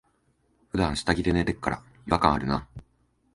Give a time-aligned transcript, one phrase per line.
[0.71, 2.67] ふだん下着で寝てっから、違和感あるな。